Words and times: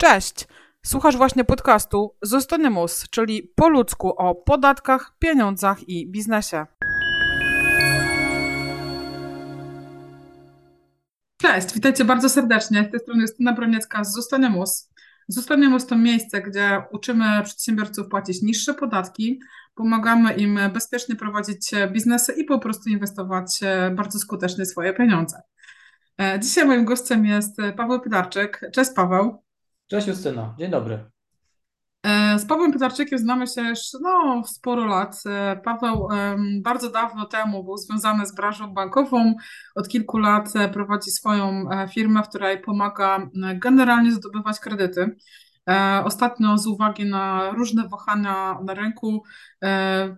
Cześć! 0.00 0.48
Słuchasz 0.86 1.16
właśnie 1.16 1.44
podcastu 1.44 2.16
Zostanimus, 2.22 3.08
czyli 3.10 3.52
po 3.54 3.68
ludzku 3.68 4.08
o 4.08 4.34
podatkach, 4.34 5.16
pieniądzach 5.18 5.88
i 5.88 6.10
biznesie. 6.10 6.66
Cześć, 11.42 11.74
witajcie 11.74 12.04
bardzo 12.04 12.28
serdecznie. 12.28 12.84
Z 12.88 12.90
tej 12.90 13.00
strony 13.00 13.22
Justyna 13.22 13.52
Broniecka 13.52 14.04
z 14.04 14.14
Zostanimus. 14.14 14.90
Zostanimus 15.28 15.86
to 15.86 15.96
miejsce, 15.96 16.42
gdzie 16.42 16.82
uczymy 16.92 17.42
przedsiębiorców 17.44 18.08
płacić 18.08 18.42
niższe 18.42 18.74
podatki, 18.74 19.40
pomagamy 19.74 20.34
im 20.34 20.58
bezpiecznie 20.72 21.16
prowadzić 21.16 21.70
biznesy 21.92 22.32
i 22.32 22.44
po 22.44 22.58
prostu 22.58 22.90
inwestować 22.90 23.60
bardzo 23.92 24.18
skutecznie 24.18 24.66
swoje 24.66 24.94
pieniądze. 24.94 25.42
E, 26.20 26.40
dzisiaj 26.40 26.66
moim 26.66 26.84
gościem 26.84 27.26
jest 27.26 27.56
Paweł 27.76 28.00
Pydarczyk. 28.00 28.60
Cześć 28.72 28.90
Paweł. 28.96 29.49
Cześć 29.90 30.06
Justyna, 30.06 30.54
dzień 30.58 30.70
dobry. 30.70 31.10
E, 32.02 32.38
z 32.38 32.46
Pawłem 32.46 32.72
Pytarczykiem 32.72 33.18
znamy 33.18 33.46
się 33.46 33.62
już 33.62 33.78
no, 34.00 34.42
sporo 34.46 34.86
lat. 34.86 35.22
E, 35.26 35.60
Paweł 35.64 36.08
bardzo 36.62 36.90
dawno 36.90 37.26
temu 37.26 37.64
był 37.64 37.76
związany 37.76 38.26
z 38.26 38.34
branżą 38.34 38.74
bankową. 38.74 39.34
Od 39.74 39.88
kilku 39.88 40.18
lat 40.18 40.56
e, 40.56 40.68
prowadzi 40.68 41.10
swoją 41.10 41.64
firmę, 41.94 42.22
w 42.22 42.28
której 42.28 42.60
pomaga 42.60 43.18
generalnie 43.54 44.12
zdobywać 44.12 44.60
kredyty. 44.60 45.16
Ostatnio 46.04 46.58
z 46.58 46.66
uwagi 46.66 47.04
na 47.04 47.50
różne 47.50 47.88
wahania 47.88 48.58
na 48.64 48.74
rynku 48.74 49.22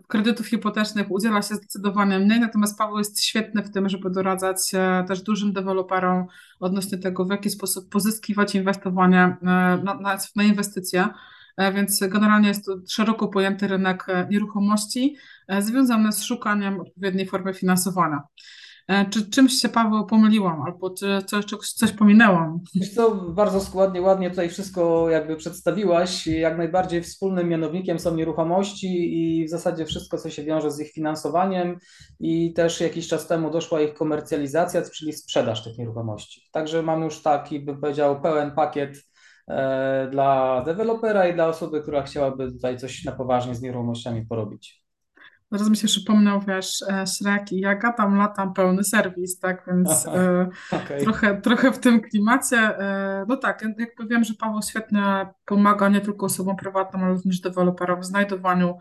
kredytów 0.09 0.47
hipotecznych 0.47 1.11
udziela 1.11 1.43
się 1.43 1.55
zdecydowanie 1.55 2.19
mniej, 2.19 2.41
natomiast 2.41 2.79
Paweł 2.79 2.99
jest 2.99 3.25
świetny 3.25 3.63
w 3.63 3.71
tym, 3.71 3.89
żeby 3.89 4.11
doradzać 4.11 4.59
też 5.09 5.23
dużym 5.23 5.53
deweloperom 5.53 6.27
odnośnie 6.61 6.99
tego, 6.99 7.25
w 7.25 7.31
jaki 7.31 7.51
sposób 7.51 7.89
pozyskiwać 7.91 8.55
inwestowanie 8.55 9.37
na, 9.43 9.77
na, 9.77 10.17
na 10.37 10.45
inwestycje. 10.45 11.09
E, 11.57 11.73
więc 11.73 12.01
generalnie 12.09 12.49
jest 12.49 12.67
to 12.67 12.77
szeroko 12.89 13.29
pojęty 13.29 13.69
rynek 13.69 14.05
e, 14.09 14.27
nieruchomości 14.31 15.17
e, 15.49 15.63
związany 15.63 16.13
z 16.13 16.23
szukaniem 16.23 16.81
odpowiedniej 16.81 17.27
formy 17.27 17.55
finansowania. 17.55 18.23
Czy 19.11 19.31
czymś 19.31 19.53
się, 19.53 19.69
Paweł, 19.69 20.07
pomyliłam, 20.07 20.63
albo 20.63 20.91
czy 20.91 21.23
coś, 21.27 21.45
coś, 21.75 21.93
pominęłam? 21.93 22.61
Wiesz 22.75 22.95
co, 22.95 23.15
bardzo 23.15 23.61
składnie, 23.61 24.03
ładnie 24.03 24.31
tutaj 24.31 24.49
wszystko 24.49 25.11
jakby 25.11 25.37
przedstawiłaś. 25.37 26.27
Jak 26.27 26.59
najbardziej 26.59 27.03
wspólnym 27.03 27.49
mianownikiem 27.49 27.99
są 27.99 28.17
nieruchomości 28.17 29.19
i 29.19 29.47
w 29.47 29.51
zasadzie 29.51 29.87
wszystko, 29.87 30.19
co 30.19 30.31
się 30.31 30.45
wiąże 30.45 30.71
z 30.71 30.81
ich 30.81 30.93
finansowaniem 30.93 31.77
i 32.21 32.53
też 32.53 32.81
jakiś 32.81 33.09
czas 33.09 33.27
temu 33.27 33.51
doszła 33.51 33.81
ich 33.81 33.95
komercjalizacja, 33.95 34.83
czyli 34.83 35.13
sprzedaż 35.13 35.65
tych 35.65 35.79
nieruchomości. 35.79 36.49
Także 36.53 36.83
mam 36.83 37.03
już 37.03 37.23
taki, 37.23 37.61
bym 37.61 37.81
powiedział, 37.81 38.21
pełen 38.21 38.51
pakiet 38.51 39.13
E, 39.49 40.09
dla 40.11 40.63
dewelopera 40.65 41.29
i 41.29 41.35
dla 41.35 41.49
osoby, 41.49 41.83
która 41.83 42.03
chciałaby 42.03 42.53
tutaj 42.53 42.79
coś 42.79 43.05
na 43.05 43.13
poważnie 43.13 43.55
z 43.55 43.63
nieruchomościami 43.63 44.27
porobić. 44.27 44.82
Zaraz 45.53 45.71
mi 45.71 45.77
się 45.77 45.87
przypomniał, 45.87 46.41
wiesz, 46.41 46.83
e, 46.89 47.07
Shrek 47.07 47.53
i 47.53 47.61
ja 47.61 47.75
gadam, 47.75 48.17
latam, 48.17 48.55
pełny 48.55 48.85
serwis, 48.85 49.39
tak, 49.39 49.65
więc 49.67 50.07
e, 50.07 50.49
okay. 50.71 51.01
trochę, 51.03 51.41
trochę 51.41 51.73
w 51.73 51.79
tym 51.79 52.01
klimacie. 52.01 52.77
no 53.29 53.37
tak, 53.37 53.63
jakby 53.63 54.07
wiem, 54.07 54.25
że 54.25 54.35
Paweł 54.35 54.63
świetnie 54.63 55.27
pomaga 55.45 55.89
nie 55.89 56.01
tylko 56.01 56.27
osobom 56.27 56.57
prywatnym, 56.57 57.03
ale 57.03 57.13
również 57.13 57.41
deweloperom 57.41 58.01
w 58.01 58.05
znajdowaniu 58.05 58.79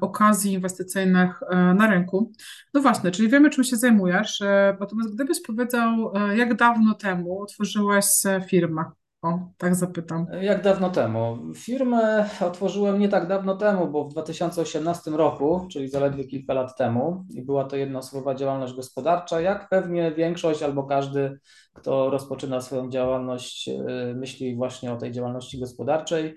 okazji 0.00 0.52
inwestycyjnych 0.52 1.40
na 1.74 1.86
rynku. 1.86 2.32
No 2.74 2.80
właśnie, 2.80 3.10
czyli 3.10 3.28
wiemy, 3.28 3.50
czym 3.50 3.64
się 3.64 3.76
zajmujesz, 3.76 4.42
natomiast 4.80 5.14
gdybyś 5.14 5.42
powiedział, 5.42 6.12
jak 6.34 6.54
dawno 6.54 6.94
temu 6.94 7.42
otworzyłeś 7.42 8.04
firmę? 8.48 8.84
O, 9.22 9.38
tak 9.56 9.74
zapytam. 9.74 10.26
Jak 10.40 10.62
dawno 10.62 10.90
temu? 10.90 11.38
Firmę 11.54 12.30
otworzyłem 12.40 12.98
nie 12.98 13.08
tak 13.08 13.28
dawno 13.28 13.56
temu, 13.56 13.88
bo 13.88 14.04
w 14.04 14.12
2018 14.12 15.10
roku, 15.10 15.66
czyli 15.72 15.88
zaledwie 15.88 16.24
kilka 16.24 16.54
lat 16.54 16.76
temu, 16.76 17.24
i 17.30 17.42
była 17.42 17.64
to 17.64 17.76
jednoosobowa 17.76 18.34
działalność 18.34 18.74
gospodarcza. 18.74 19.40
Jak 19.40 19.68
pewnie 19.68 20.12
większość 20.12 20.62
albo 20.62 20.84
każdy, 20.84 21.38
kto 21.74 22.10
rozpoczyna 22.10 22.60
swoją 22.60 22.90
działalność, 22.90 23.68
y, 23.68 24.14
myśli 24.14 24.56
właśnie 24.56 24.92
o 24.92 24.96
tej 24.96 25.12
działalności 25.12 25.60
gospodarczej. 25.60 26.36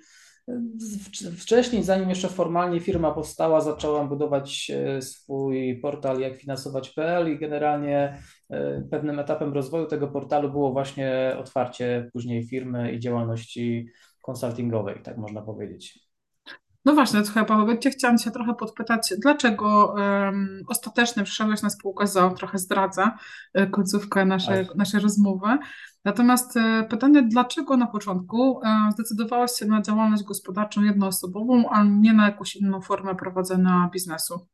Wcześniej, 1.38 1.84
zanim 1.84 2.10
jeszcze 2.10 2.28
formalnie 2.28 2.80
firma 2.80 3.12
powstała, 3.12 3.62
zacząłem 3.62 4.10
budować 4.10 4.72
e, 4.76 5.02
swój 5.02 5.80
portal 5.80 6.20
jakfinansować.pl 6.20 7.32
i 7.34 7.40
generalnie 7.40 8.18
e, 8.50 8.82
pewnym 8.92 9.20
etapem 9.20 9.54
rozwoju 9.54 9.86
tego 9.86 10.08
portalu 10.08 10.52
było 10.52 10.72
właśnie 10.72 11.36
otwarcie 11.40 12.10
później 12.14 12.48
firmy 12.48 12.92
i 12.92 13.00
działalności 13.00 13.88
konsultingowej, 14.22 15.02
tak 15.04 15.18
można 15.18 15.42
powiedzieć. 15.42 16.01
No 16.86 16.94
właśnie, 16.94 17.26
słuchaj 17.26 17.46
Paweł, 17.46 17.78
cię 17.78 17.90
chciałam 17.90 18.18
się 18.18 18.32
trochę 18.32 18.54
podpytać, 18.54 19.14
dlaczego 19.18 19.94
um, 19.98 20.62
ostatecznie 20.68 21.24
przyszedłeś 21.24 21.62
na 21.62 21.70
spółkę 21.70 22.08
ZO, 22.08 22.30
trochę 22.30 22.58
zdradzę 22.58 23.12
e, 23.54 23.68
końcówkę 23.68 24.26
naszej, 24.26 24.68
naszej 24.76 25.00
rozmowy. 25.00 25.58
Natomiast 26.06 26.58
e, 26.58 26.88
pytanie, 26.90 27.24
dlaczego 27.24 27.78
na 27.78 27.88
początku 27.88 28.62
e, 28.66 28.92
zdecydowałaś 28.92 29.52
się 29.52 29.66
na 29.66 29.82
działalność 29.82 30.24
gospodarczą 30.24 30.84
jednoosobową, 30.84 31.70
a 31.70 31.84
nie 31.84 32.14
na 32.14 32.26
jakąś 32.26 32.56
inną 32.56 32.82
formę 32.82 33.16
prowadzenia 33.16 33.90
biznesu? 33.94 34.48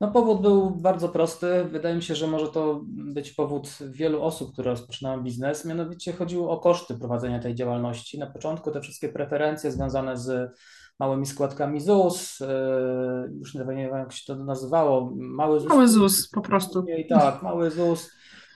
No, 0.00 0.10
powód 0.10 0.42
był 0.42 0.70
bardzo 0.70 1.08
prosty. 1.08 1.64
Wydaje 1.64 1.94
mi 1.94 2.02
się, 2.02 2.14
że 2.14 2.26
może 2.26 2.48
to 2.48 2.80
być 2.86 3.32
powód 3.32 3.68
wielu 3.90 4.22
osób, 4.22 4.52
które 4.52 4.70
rozpoczynają 4.70 5.22
biznes. 5.22 5.64
Mianowicie 5.64 6.12
chodziło 6.12 6.50
o 6.50 6.60
koszty 6.60 6.98
prowadzenia 6.98 7.38
tej 7.38 7.54
działalności. 7.54 8.18
Na 8.18 8.26
początku 8.26 8.70
te 8.70 8.80
wszystkie 8.80 9.08
preferencje 9.08 9.72
związane 9.72 10.16
z 10.16 10.56
małymi 10.98 11.26
składkami 11.26 11.80
ZUS, 11.80 12.40
e, 12.40 13.28
już 13.38 13.54
nie 13.54 13.64
wiem 13.64 13.78
jak 13.78 14.12
się 14.12 14.34
to 14.34 14.44
nazywało, 14.44 15.12
mały 15.16 15.60
ZUS. 15.60 15.68
Mały 15.68 15.88
ZUS 15.88 16.28
po 16.28 16.40
prostu. 16.40 16.84
I 16.98 17.06
tak, 17.06 17.42
mały 17.42 17.70
ZUS. 17.70 18.10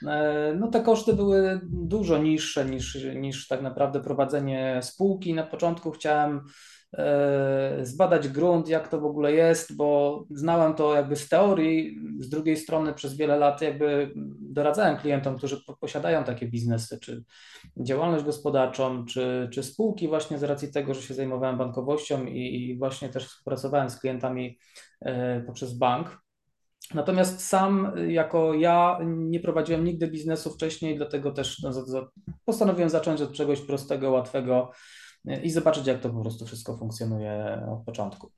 E, 0.06 0.54
no 0.58 0.68
te 0.68 0.82
koszty 0.82 1.12
były 1.12 1.60
dużo 1.64 2.18
niższe 2.18 2.64
niż, 2.64 2.98
niż 3.14 3.48
tak 3.48 3.62
naprawdę 3.62 4.00
prowadzenie 4.00 4.80
spółki. 4.82 5.34
Na 5.34 5.42
początku 5.42 5.90
chciałem 5.90 6.40
zbadać 7.82 8.28
grunt, 8.28 8.68
jak 8.68 8.88
to 8.88 9.00
w 9.00 9.04
ogóle 9.04 9.32
jest, 9.32 9.76
bo 9.76 10.20
znałem 10.30 10.74
to 10.74 10.94
jakby 10.94 11.16
z 11.16 11.28
teorii, 11.28 11.98
z 12.18 12.28
drugiej 12.28 12.56
strony 12.56 12.94
przez 12.94 13.16
wiele 13.16 13.38
lat 13.38 13.62
jakby 13.62 14.12
doradzałem 14.40 14.96
klientom, 14.96 15.36
którzy 15.36 15.60
posiadają 15.80 16.24
takie 16.24 16.46
biznesy, 16.48 16.98
czy 17.00 17.24
działalność 17.76 18.24
gospodarczą, 18.24 19.04
czy, 19.04 19.48
czy 19.52 19.62
spółki 19.62 20.08
właśnie 20.08 20.38
z 20.38 20.42
racji 20.42 20.72
tego, 20.72 20.94
że 20.94 21.02
się 21.02 21.14
zajmowałem 21.14 21.58
bankowością 21.58 22.26
i, 22.26 22.70
i 22.70 22.78
właśnie 22.78 23.08
też 23.08 23.26
współpracowałem 23.26 23.90
z 23.90 24.00
klientami 24.00 24.58
e, 25.00 25.40
poprzez 25.40 25.78
bank. 25.78 26.20
Natomiast 26.94 27.48
sam 27.48 27.92
jako 28.08 28.54
ja 28.54 28.98
nie 29.06 29.40
prowadziłem 29.40 29.84
nigdy 29.84 30.08
biznesu 30.08 30.50
wcześniej, 30.50 30.96
dlatego 30.96 31.32
też 31.32 31.62
no, 31.62 31.72
postanowiłem 32.44 32.90
zacząć 32.90 33.20
od 33.20 33.32
czegoś 33.32 33.60
prostego, 33.60 34.10
łatwego, 34.10 34.70
i 35.42 35.50
zobaczyć, 35.50 35.86
jak 35.86 36.00
to 36.00 36.10
po 36.10 36.20
prostu 36.20 36.46
wszystko 36.46 36.76
funkcjonuje 36.76 37.62
od 37.72 37.84
początku. 37.84 38.32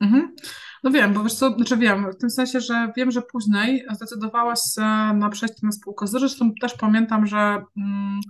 Mhm. 0.00 0.34
No 0.84 0.90
wiem, 0.90 1.14
bo 1.14 1.22
wiesz 1.22 1.34
co, 1.34 1.50
znaczy 1.50 1.76
wiem, 1.76 2.12
w 2.12 2.16
tym 2.16 2.30
sensie, 2.30 2.60
że 2.60 2.92
wiem, 2.96 3.10
że 3.10 3.22
później 3.22 3.86
zdecydowałaś 3.90 4.58
się 4.74 4.82
na 5.14 5.28
przejście 5.30 5.58
na 5.62 5.72
spółkę. 5.72 6.06
Zresztą 6.06 6.52
też 6.60 6.74
pamiętam, 6.74 7.26
że 7.26 7.64
mm, 7.76 8.20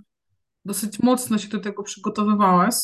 dosyć 0.65 0.99
mocno 0.99 1.37
się 1.37 1.47
do 1.47 1.59
tego 1.59 1.83
przygotowywałaś. 1.83 2.75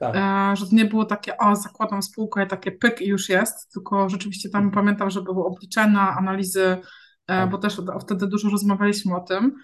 Tak. 0.00 0.16
E, 0.16 0.56
że 0.56 0.66
to 0.66 0.76
nie 0.76 0.84
było 0.84 1.04
takie, 1.04 1.36
o, 1.38 1.56
zakładam 1.56 2.02
spółkę, 2.02 2.46
takie 2.46 2.72
pyk 2.72 3.00
i 3.00 3.06
już 3.06 3.28
jest, 3.28 3.72
tylko 3.72 4.08
rzeczywiście 4.08 4.50
tam 4.50 4.64
mhm. 4.64 4.84
pamiętam, 4.84 5.10
że 5.10 5.22
były 5.22 5.44
obliczenia, 5.44 6.16
analizy, 6.18 6.64
e, 6.64 6.78
tak. 7.26 7.50
bo 7.50 7.58
też 7.58 7.80
wtedy 8.00 8.26
dużo 8.26 8.48
rozmawialiśmy 8.48 9.16
o 9.16 9.20
tym. 9.20 9.54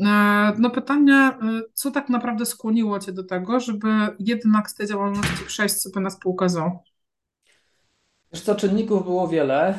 E, 0.00 0.52
no 0.58 0.70
pytanie, 0.70 1.14
e, 1.14 1.38
co 1.74 1.90
tak 1.90 2.08
naprawdę 2.08 2.46
skłoniło 2.46 2.98
Cię 2.98 3.12
do 3.12 3.24
tego, 3.24 3.60
żeby 3.60 3.88
jednak 4.18 4.70
z 4.70 4.74
tej 4.74 4.86
działalności 4.86 5.44
przejść 5.46 5.80
sobie 5.80 6.00
na 6.00 6.10
spółkę 6.10 6.48
ZO? 6.48 6.70
Wiesz 8.32 8.42
co, 8.42 8.54
czynników 8.54 9.04
było 9.04 9.28
wiele. 9.28 9.68
E, 9.68 9.78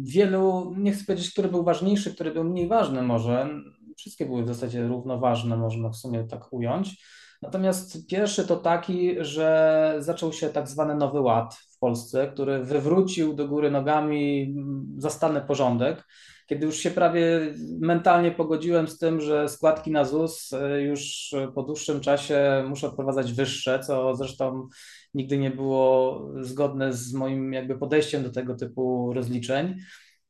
wielu, 0.00 0.74
nie 0.78 0.92
chcę 0.92 1.04
powiedzieć, 1.04 1.32
który 1.32 1.48
był 1.48 1.64
ważniejszy, 1.64 2.14
który 2.14 2.30
był 2.30 2.44
mniej 2.44 2.68
ważny 2.68 3.02
może. 3.02 3.48
Wszystkie 3.96 4.26
były 4.26 4.44
w 4.44 4.48
zasadzie 4.48 4.88
równoważne, 4.88 5.56
można 5.56 5.88
w 5.88 5.96
sumie 5.96 6.24
tak 6.24 6.52
ująć. 6.52 7.04
Natomiast 7.42 8.06
pierwszy 8.06 8.46
to 8.46 8.56
taki, 8.56 9.14
że 9.20 9.96
zaczął 9.98 10.32
się 10.32 10.48
tak 10.48 10.68
zwany 10.68 10.94
Nowy 10.94 11.20
Ład 11.20 11.58
Polsce, 11.86 12.28
który 12.28 12.64
wywrócił 12.64 13.34
do 13.34 13.48
góry 13.48 13.70
nogami 13.70 14.54
zastany 14.98 15.40
porządek 15.40 16.04
kiedy 16.46 16.66
już 16.66 16.76
się 16.76 16.90
prawie 16.90 17.54
mentalnie 17.80 18.30
pogodziłem 18.30 18.88
z 18.88 18.98
tym, 18.98 19.20
że 19.20 19.48
składki 19.48 19.90
na 19.90 20.04
ZUS 20.04 20.52
e, 20.52 20.82
już 20.82 21.30
po 21.54 21.62
dłuższym 21.62 22.00
czasie 22.00 22.64
muszę 22.68 22.86
odprowadzać 22.86 23.32
wyższe, 23.32 23.80
co 23.80 24.14
zresztą 24.14 24.68
nigdy 25.14 25.38
nie 25.38 25.50
było 25.50 26.20
zgodne 26.40 26.92
z 26.92 27.12
moim 27.12 27.52
jakby 27.52 27.78
podejściem 27.78 28.22
do 28.22 28.30
tego 28.30 28.54
typu 28.54 29.12
rozliczeń, 29.14 29.76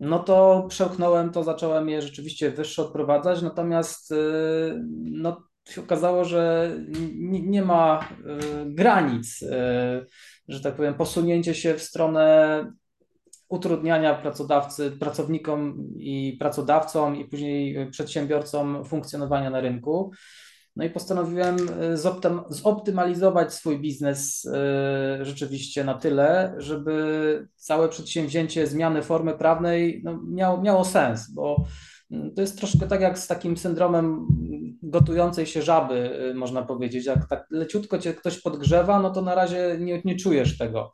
no 0.01 0.19
to 0.19 0.67
przełknąłem 0.69 1.31
to, 1.31 1.45
zacząłem 1.45 1.89
je 1.89 2.03
rzeczywiście 2.03 2.51
wyższe 2.51 2.83
odprowadzać, 2.83 3.43
natomiast 3.43 4.13
e, 4.13 4.17
no, 5.03 5.43
się 5.69 5.81
okazało, 5.81 6.25
że 6.25 6.71
nie 7.29 7.63
ma 7.63 8.09
granic, 8.67 9.41
że 10.49 10.61
tak 10.63 10.75
powiem, 10.75 10.95
posunięcie 10.95 11.55
się 11.55 11.75
w 11.75 11.83
stronę 11.83 12.65
utrudniania 13.49 14.15
pracodawcy, 14.15 14.91
pracownikom 14.91 15.89
i 15.99 16.37
pracodawcom 16.41 17.17
i 17.17 17.25
później 17.25 17.91
przedsiębiorcom 17.91 18.85
funkcjonowania 18.85 19.51
na 19.51 19.61
rynku. 19.61 20.11
No 20.77 20.85
i 20.85 20.91
postanowiłem 20.91 21.57
e, 21.81 21.97
zoptymalizować 22.49 23.55
swój 23.55 23.79
biznes 23.79 24.49
rzeczywiście 25.23 25.85
na 25.85 25.95
tyle, 25.95 26.55
żeby 26.59 27.49
całe 27.57 27.89
przedsięwzięcie 27.89 28.67
zmiany 28.67 29.03
formy 29.03 29.35
prawnej 29.35 30.01
no, 30.05 30.21
miało, 30.29 30.63
miało 30.63 30.85
sens, 30.85 31.31
bo 31.31 31.65
to 32.11 32.41
jest 32.41 32.59
troszkę 32.59 32.87
tak 32.87 33.01
jak 33.01 33.19
z 33.19 33.27
takim 33.27 33.57
syndromem 33.57 34.27
gotującej 34.83 35.47
się 35.47 35.63
żaby, 35.63 36.19
e, 36.31 36.35
można 36.35 36.63
powiedzieć. 36.63 37.07
Jak 37.07 37.29
tak 37.29 37.47
leciutko 37.51 37.99
cię 37.99 38.15
ktoś 38.15 38.41
podgrzewa, 38.41 39.01
no 39.01 39.11
to 39.11 39.23
na 39.23 39.35
razie 39.35 39.77
nie, 39.81 40.03
nie 40.05 40.17
czujesz 40.17 40.59
tego 40.59 40.93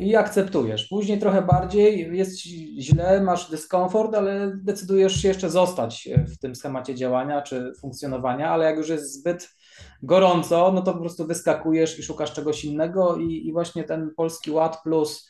i 0.00 0.16
akceptujesz. 0.16 0.88
Później 0.88 1.18
trochę 1.18 1.42
bardziej 1.42 2.16
jest 2.16 2.38
źle, 2.80 3.20
masz 3.22 3.50
dyskomfort, 3.50 4.14
ale 4.14 4.52
decydujesz 4.62 5.22
się 5.22 5.28
jeszcze 5.28 5.50
zostać 5.50 6.08
w 6.28 6.38
tym 6.38 6.54
schemacie 6.54 6.94
działania 6.94 7.42
czy 7.42 7.72
funkcjonowania, 7.80 8.50
ale 8.50 8.64
jak 8.64 8.76
już 8.76 8.88
jest 8.88 9.12
zbyt 9.12 9.48
gorąco, 10.02 10.72
no 10.74 10.82
to 10.82 10.92
po 10.92 11.00
prostu 11.00 11.26
wyskakujesz 11.26 11.98
i 11.98 12.02
szukasz 12.02 12.32
czegoś 12.32 12.64
innego 12.64 13.16
i, 13.16 13.46
i 13.46 13.52
właśnie 13.52 13.84
ten 13.84 14.10
Polski 14.16 14.50
Ład 14.50 14.82
plus 14.82 15.27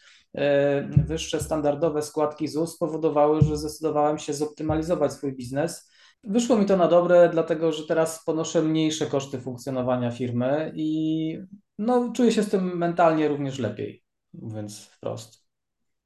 wyższe 1.07 1.41
standardowe 1.41 2.03
składki 2.03 2.49
ZUS 2.49 2.75
spowodowały, 2.75 3.43
że 3.43 3.57
zdecydowałem 3.57 4.19
się 4.19 4.35
zoptymalizować 4.35 5.13
swój 5.13 5.37
biznes. 5.37 5.91
Wyszło 6.25 6.57
mi 6.57 6.67
to 6.67 6.77
na 6.77 6.89
dobre, 6.89 7.29
dlatego 7.33 7.73
że 7.73 7.87
teraz 7.87 8.25
ponoszę 8.25 8.63
mniejsze 8.63 9.07
koszty 9.07 9.41
funkcjonowania 9.41 10.11
firmy 10.11 10.73
i 10.77 11.39
no, 11.79 12.13
czuję 12.17 12.33
się 12.33 12.43
z 12.43 12.51
tym 12.51 12.79
mentalnie 12.79 13.29
również 13.29 13.59
lepiej 13.59 14.09
mówiąc 14.35 14.85
wprost. 14.85 15.49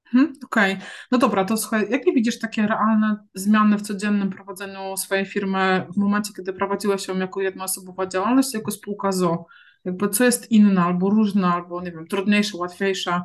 Hmm, 0.04 0.32
Okej, 0.44 0.74
okay. 0.74 0.86
no 1.10 1.18
dobra, 1.18 1.44
to 1.44 1.56
słuchaj, 1.56 1.90
jakie 1.90 2.12
widzisz 2.12 2.38
takie 2.38 2.66
realne 2.66 3.16
zmiany 3.34 3.78
w 3.78 3.82
codziennym 3.82 4.30
prowadzeniu 4.30 4.96
swojej 4.96 5.26
firmy 5.26 5.86
w 5.94 5.96
momencie, 5.96 6.32
kiedy 6.36 6.52
prowadziłeś 6.52 7.08
ją 7.08 7.18
jako 7.18 7.40
jednoosobowa 7.40 8.06
działalność, 8.06 8.54
jako 8.54 8.70
spółka 8.70 9.12
ZO? 9.12 9.46
Jakby 9.84 10.08
co 10.08 10.24
jest 10.24 10.50
inne, 10.50 10.82
albo 10.82 11.10
różne, 11.10 11.46
albo 11.48 11.80
nie 11.80 11.92
wiem, 11.92 12.06
trudniejsze, 12.06 12.56
łatwiejsze? 12.56 13.20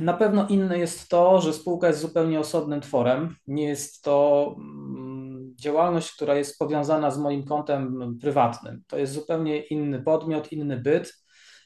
Na 0.00 0.12
pewno 0.12 0.48
inne 0.48 0.78
jest 0.78 1.08
to, 1.08 1.40
że 1.40 1.52
spółka 1.52 1.88
jest 1.88 2.00
zupełnie 2.00 2.40
osobnym 2.40 2.80
tworem. 2.80 3.36
Nie 3.46 3.64
jest 3.64 4.02
to 4.02 4.46
mm, 4.58 5.54
działalność, 5.60 6.12
która 6.12 6.34
jest 6.34 6.58
powiązana 6.58 7.10
z 7.10 7.18
moim 7.18 7.44
kontem 7.44 8.18
prywatnym. 8.20 8.82
To 8.86 8.98
jest 8.98 9.12
zupełnie 9.12 9.62
inny 9.62 10.02
podmiot, 10.02 10.52
inny 10.52 10.76
byt 10.76 11.12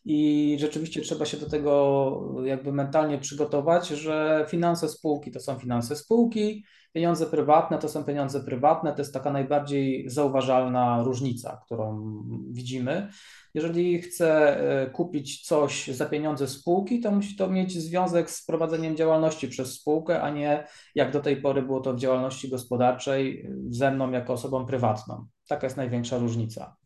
i 0.04 0.56
rzeczywiście 0.60 1.00
trzeba 1.00 1.24
się 1.24 1.36
do 1.36 1.50
tego 1.50 2.42
jakby 2.44 2.72
mentalnie 2.72 3.18
przygotować, 3.18 3.88
że 3.88 4.46
finanse 4.48 4.88
spółki 4.88 5.30
to 5.30 5.40
są 5.40 5.58
finanse 5.58 5.96
spółki, 5.96 6.64
pieniądze 6.94 7.26
prywatne 7.26 7.78
to 7.78 7.88
są 7.88 8.04
pieniądze 8.04 8.40
prywatne. 8.40 8.92
To 8.92 8.98
jest 8.98 9.14
taka 9.14 9.32
najbardziej 9.32 10.10
zauważalna 10.10 11.02
różnica, 11.02 11.60
którą 11.64 12.14
widzimy. 12.50 13.08
Jeżeli 13.54 14.02
chcę 14.02 14.58
e, 14.82 14.90
kupić 14.90 15.46
coś 15.46 15.88
za 15.88 16.06
pieniądze 16.06 16.48
spółki, 16.48 17.00
to 17.00 17.10
musi 17.10 17.36
to 17.36 17.48
mieć 17.48 17.72
związek 17.72 18.30
z 18.30 18.46
prowadzeniem 18.46 18.96
działalności 18.96 19.48
przez 19.48 19.72
spółkę, 19.72 20.22
a 20.22 20.30
nie 20.30 20.66
jak 20.94 21.12
do 21.12 21.20
tej 21.20 21.36
pory 21.36 21.62
było 21.62 21.80
to 21.80 21.94
w 21.94 21.98
działalności 21.98 22.50
gospodarczej 22.50 23.50
ze 23.68 23.90
mną 23.90 24.10
jako 24.10 24.32
osobą 24.32 24.66
prywatną. 24.66 25.26
Taka 25.48 25.66
jest 25.66 25.76
największa 25.76 26.18
różnica. 26.18 26.76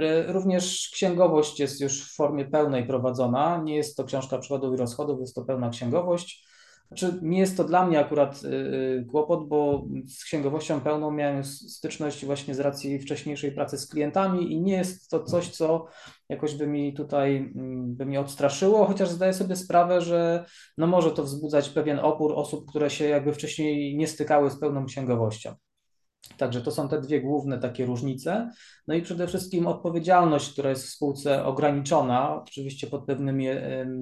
E, 0.00 0.32
również 0.32 0.90
księgowość 0.92 1.60
jest 1.60 1.80
już 1.80 2.04
w 2.04 2.16
formie 2.16 2.44
pełnej 2.44 2.86
prowadzona. 2.86 3.62
Nie 3.64 3.76
jest 3.76 3.96
to 3.96 4.04
książka 4.04 4.38
przychodów 4.38 4.74
i 4.74 4.76
rozchodów, 4.76 5.20
jest 5.20 5.34
to 5.34 5.44
pełna 5.44 5.70
księgowość. 5.70 6.48
Znaczy, 6.88 7.18
nie 7.22 7.38
jest 7.38 7.56
to 7.56 7.64
dla 7.64 7.86
mnie 7.86 8.00
akurat 8.00 8.40
e, 8.44 9.04
kłopot, 9.04 9.48
bo 9.48 9.86
z 10.06 10.24
księgowością 10.24 10.80
pełną 10.80 11.10
miałem 11.10 11.44
styczność 11.44 12.26
właśnie 12.26 12.54
z 12.54 12.60
racji 12.60 12.98
wcześniejszej 12.98 13.52
pracy 13.52 13.78
z 13.78 13.88
klientami 13.88 14.52
i 14.52 14.60
nie 14.60 14.72
jest 14.72 15.10
to 15.10 15.24
coś, 15.24 15.48
co 15.48 15.86
jakoś 16.28 16.54
by 16.54 16.66
mi 16.66 16.94
tutaj 16.94 17.36
mm, 17.36 17.94
by 17.94 18.06
mi 18.06 18.18
odstraszyło, 18.18 18.86
chociaż 18.86 19.08
zdaję 19.08 19.34
sobie 19.34 19.56
sprawę, 19.56 20.00
że 20.00 20.44
no 20.78 20.86
może 20.86 21.10
to 21.10 21.22
wzbudzać 21.22 21.68
pewien 21.68 21.98
opór 21.98 22.32
osób, 22.36 22.68
które 22.68 22.90
się 22.90 23.04
jakby 23.04 23.32
wcześniej 23.32 23.96
nie 23.96 24.06
stykały 24.06 24.50
z 24.50 24.60
pełną 24.60 24.86
księgowością. 24.86 25.54
Także 26.36 26.60
to 26.60 26.70
są 26.70 26.88
te 26.88 27.00
dwie 27.00 27.20
główne 27.20 27.58
takie 27.58 27.86
różnice. 27.86 28.50
No 28.86 28.94
i 28.94 29.02
przede 29.02 29.26
wszystkim 29.26 29.66
odpowiedzialność, 29.66 30.52
która 30.52 30.70
jest 30.70 30.86
w 30.86 30.90
spółce 30.90 31.44
ograniczona, 31.44 32.42
oczywiście 32.42 32.86
pod 32.86 33.04
pewnymi 33.06 33.46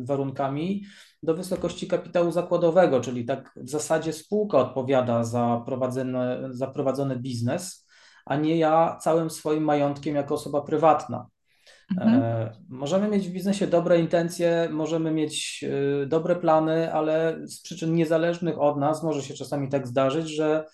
warunkami, 0.02 0.84
do 1.22 1.34
wysokości 1.34 1.86
kapitału 1.86 2.30
zakładowego, 2.30 3.00
czyli 3.00 3.24
tak 3.24 3.54
w 3.56 3.70
zasadzie 3.70 4.12
spółka 4.12 4.58
odpowiada 4.58 5.24
za 5.24 5.62
prowadzony, 5.66 6.20
za 6.50 6.66
prowadzony 6.66 7.16
biznes, 7.16 7.86
a 8.26 8.36
nie 8.36 8.56
ja 8.56 8.98
całym 9.00 9.30
swoim 9.30 9.64
majątkiem 9.64 10.16
jako 10.16 10.34
osoba 10.34 10.62
prywatna. 10.62 11.26
Mhm. 11.90 12.22
E, 12.22 12.52
możemy 12.68 13.08
mieć 13.08 13.28
w 13.28 13.32
biznesie 13.32 13.66
dobre 13.66 14.00
intencje, 14.00 14.68
możemy 14.72 15.10
mieć 15.10 15.64
e, 16.02 16.06
dobre 16.06 16.36
plany, 16.36 16.92
ale 16.92 17.38
z 17.46 17.62
przyczyn 17.62 17.94
niezależnych 17.94 18.58
od 18.58 18.78
nas 18.78 19.02
może 19.02 19.22
się 19.22 19.34
czasami 19.34 19.68
tak 19.68 19.86
zdarzyć, 19.86 20.28
że 20.28 20.64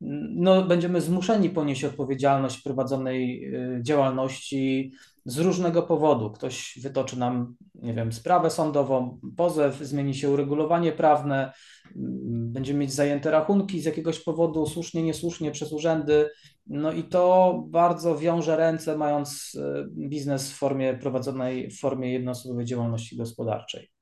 no, 0.00 0.62
będziemy 0.62 1.00
zmuszeni 1.00 1.50
ponieść 1.50 1.84
odpowiedzialność 1.84 2.62
prowadzonej 2.62 3.44
y, 3.54 3.82
działalności 3.82 4.92
z 5.24 5.38
różnego 5.38 5.82
powodu. 5.82 6.30
Ktoś 6.30 6.78
wytoczy 6.82 7.18
nam, 7.18 7.54
nie 7.74 7.94
wiem, 7.94 8.12
sprawę 8.12 8.50
sądową, 8.50 9.20
pozew, 9.36 9.78
zmieni 9.78 10.14
się 10.14 10.30
uregulowanie 10.30 10.92
prawne, 10.92 11.52
mm, 11.96 12.52
będziemy 12.52 12.78
mieć 12.78 12.92
zajęte 12.92 13.30
rachunki 13.30 13.80
z 13.80 13.84
jakiegoś 13.84 14.20
powodu, 14.20 14.66
słusznie, 14.66 15.02
niesłusznie, 15.02 15.50
przez 15.50 15.72
urzędy. 15.72 16.28
No 16.66 16.92
i 16.92 17.04
to 17.04 17.54
bardzo 17.68 18.18
wiąże 18.18 18.56
ręce, 18.56 18.96
mając 18.98 19.54
y, 19.54 19.88
biznes 20.08 20.52
w 20.52 20.56
formie 20.56 20.94
prowadzonej, 20.94 21.70
w 21.70 21.80
formie 21.80 22.12
jednoosobowej 22.12 22.66
działalności 22.66 23.16
gospodarczej. 23.16 23.97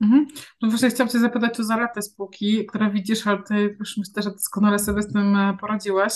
Mhm. 0.00 0.26
No 0.62 0.68
właśnie 0.68 0.90
chciałam 0.90 1.08
Cię 1.08 1.18
zapytać 1.18 1.60
o 1.60 1.64
zaletę 1.64 2.02
spółki, 2.02 2.66
które 2.66 2.90
widzisz, 2.90 3.26
ale 3.26 3.42
Ty 3.42 3.76
już 3.80 3.96
myślę, 3.96 4.22
że 4.22 4.30
doskonale 4.30 4.78
sobie 4.78 5.02
z 5.02 5.12
tym 5.12 5.36
e, 5.36 5.56
poradziłeś. 5.60 6.12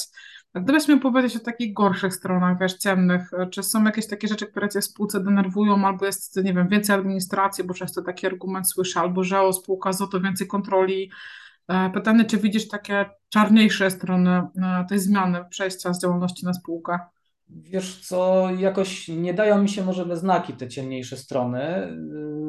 A 0.54 0.60
gdybyś 0.60 0.88
miał 0.88 1.00
powiedzieć 1.00 1.36
o 1.36 1.40
takich 1.40 1.74
gorszych 1.74 2.14
stronach, 2.14 2.58
wiesz, 2.60 2.74
ciemnych, 2.74 3.32
e, 3.32 3.46
czy 3.46 3.62
są 3.62 3.84
jakieś 3.84 4.06
takie 4.06 4.28
rzeczy, 4.28 4.46
które 4.46 4.68
Cię 4.68 4.80
w 4.80 4.84
spółce 4.84 5.24
denerwują, 5.24 5.86
albo 5.86 6.06
jest, 6.06 6.36
nie 6.36 6.54
wiem, 6.54 6.68
więcej 6.68 6.96
administracji, 6.96 7.64
bo 7.64 7.74
często 7.74 8.02
taki 8.02 8.26
argument 8.26 8.70
słyszę, 8.70 9.00
albo 9.00 9.24
że 9.24 9.40
o 9.40 9.52
spółka 9.52 9.92
z 9.92 9.98
to 10.10 10.20
więcej 10.20 10.46
kontroli. 10.46 11.10
E, 11.68 11.90
pytanie, 11.90 12.24
czy 12.24 12.36
widzisz 12.38 12.68
takie 12.68 13.10
czarniejsze 13.28 13.90
strony 13.90 14.42
tej 14.88 14.98
zmiany, 14.98 15.44
przejścia 15.50 15.94
z 15.94 16.02
działalności 16.02 16.46
na 16.46 16.52
spółkę? 16.52 16.98
Wiesz 17.56 18.06
co, 18.06 18.50
jakoś 18.58 19.08
nie 19.08 19.34
dają 19.34 19.62
mi 19.62 19.68
się 19.68 19.84
może 19.84 20.04
we 20.04 20.16
znaki 20.16 20.52
te 20.52 20.68
ciemniejsze 20.68 21.16
strony, 21.16 21.88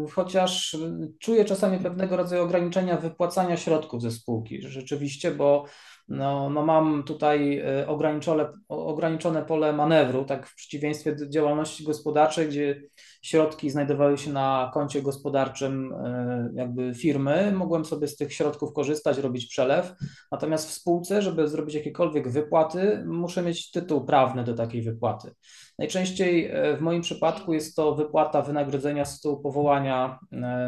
y, 0.08 0.12
chociaż 0.12 0.78
czuję 1.20 1.46
czasami 1.46 1.80
pewnego 1.80 2.18
rodzaju 2.18 2.44
ograniczenia 2.44 2.98
wypłacania 2.98 3.58
środków 3.58 4.02
ze 4.02 4.12
spółki, 4.12 4.62
rzeczywiście, 4.62 5.32
bo 5.32 5.66
no, 6.12 6.50
no 6.50 6.66
mam 6.66 7.04
tutaj 7.04 7.62
y, 7.82 7.88
ograniczone, 7.88 8.48
ograniczone 8.70 9.46
pole 9.46 9.74
manewru, 9.74 10.26
tak 10.26 10.48
w 10.48 10.56
przeciwieństwie 10.56 11.16
do 11.16 11.30
działalności 11.30 11.84
gospodarczej, 11.84 12.48
gdzie 12.48 12.82
środki 13.22 13.70
znajdowały 13.70 14.18
się 14.18 14.34
na 14.34 14.72
koncie 14.74 15.02
gospodarczym 15.02 15.94
y, 15.94 16.52
jakby 16.56 16.94
firmy, 16.94 17.52
mogłem 17.52 17.86
sobie 17.86 18.08
z 18.08 18.16
tych 18.16 18.34
środków 18.34 18.74
korzystać, 18.74 19.18
robić 19.18 19.48
przelew, 19.48 19.94
natomiast 20.32 20.70
w 20.70 20.74
spółce, 20.74 21.22
żeby 21.22 21.48
zrobić 21.48 21.76
jakiekolwiek 21.76 22.30
wypłaty, 22.30 23.04
muszę 23.06 23.42
mieć 23.42 23.72
tytuł 23.72 24.06
prawny 24.06 24.44
do 24.44 24.54
takiej 24.54 24.82
wypłaty. 24.82 25.32
Najczęściej 25.80 26.52
y, 26.74 26.78
w 26.78 26.82
moim 26.82 27.02
przypadku 27.02 27.54
jest 27.54 27.76
to 27.76 27.96
wypłata 27.96 28.42
wynagrodzenia 28.42 29.06
z 29.06 29.16
tytułu 29.16 29.42
powołania, 29.42 30.20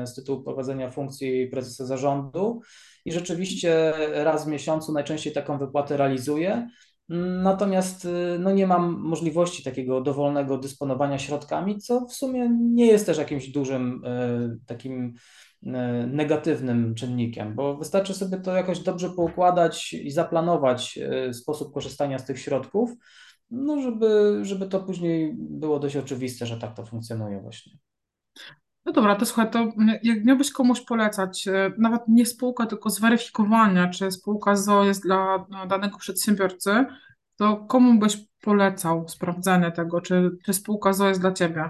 z 0.06 0.16
tytułu 0.16 0.44
prowadzenia 0.44 0.92
funkcji 0.92 1.48
prezesa 1.48 1.86
zarządu, 1.86 2.62
i 3.06 3.12
rzeczywiście 3.12 3.94
raz 4.14 4.46
w 4.46 4.48
miesiącu 4.48 4.94
najczęściej 4.94 5.34
taką 5.34 5.58
wypłatę 5.58 5.98
realizuję. 5.98 6.68
Natomiast 7.44 8.06
y, 8.06 8.38
no 8.40 8.52
nie 8.52 8.68
mam 8.68 9.00
możliwości 9.00 9.64
takiego 9.64 10.02
dowolnego 10.02 10.58
dysponowania 10.58 11.20
środkami, 11.20 11.80
co 11.80 12.06
w 12.06 12.14
sumie 12.14 12.50
nie 12.62 12.86
jest 12.86 13.06
też 13.06 13.18
jakimś 13.18 13.48
dużym 13.48 14.06
y, 14.06 14.60
takim 14.66 15.14
y, 15.64 15.70
negatywnym 16.08 16.96
czynnikiem, 16.96 17.56
bo 17.56 17.78
wystarczy 17.78 18.14
sobie 18.14 18.38
to 18.38 18.56
jakoś 18.56 18.80
dobrze 18.80 19.10
poukładać 19.10 19.94
i 19.94 20.12
zaplanować 20.12 21.00
sposób 21.34 21.74
korzystania 21.74 22.20
z 22.20 22.26
tych 22.26 22.40
środków, 22.40 22.92
no 23.52 23.82
żeby, 23.82 24.40
żeby 24.42 24.68
to 24.68 24.80
później 24.80 25.34
było 25.38 25.80
dość 25.80 25.96
oczywiste, 25.96 26.46
że 26.46 26.58
tak 26.58 26.76
to 26.76 26.86
funkcjonuje 26.86 27.42
właśnie. 27.42 27.74
No 28.86 28.92
dobra, 28.92 29.16
to 29.16 29.26
słuchaj, 29.26 29.52
to 29.52 29.72
jak 30.04 30.26
miałbyś 30.26 30.52
komuś 30.52 30.82
polecać, 30.82 31.48
e, 31.48 31.72
nawet 31.78 32.02
nie 32.08 32.26
spółka, 32.26 32.66
tylko 32.66 32.90
zweryfikowania, 32.90 33.90
czy 33.90 34.12
spółka 34.12 34.56
ZO 34.56 34.84
jest 34.84 35.04
dla 35.04 35.46
no, 35.50 35.68
danego 35.68 35.98
przedsiębiorcy, 35.98 36.86
to 37.36 37.58
komu 37.58 38.00
byś 38.00 38.18
polecał 38.42 39.08
sprawdzenie 39.08 39.72
tego, 39.72 40.02
czy, 40.02 40.32
czy 40.46 40.54
spółka 40.54 40.94
ZO 40.94 41.08
jest 41.08 41.22
dla 41.22 41.32
Ciebie? 41.32 41.70